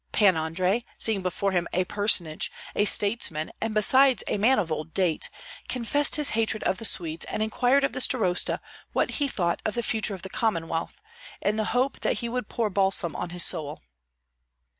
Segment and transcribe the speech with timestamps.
[0.11, 4.95] Pan Andrei, seeing before him a personage, a statesman, and besides a man of old
[4.95, 5.29] date,
[5.69, 8.59] confessed his hatred of the Swedes, and inquired of the starosta
[8.93, 10.99] what he thought of the future of the Commonwealth,
[11.39, 13.83] in the hope that he would pour balsam on his soul.